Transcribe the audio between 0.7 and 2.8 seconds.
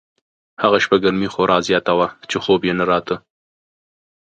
شپه ګرمي خورا زیاته وه چې خوب یې